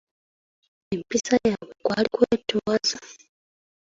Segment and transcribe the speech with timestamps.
[0.93, 2.97] Empisa yaabwe kwali kwetoowaza.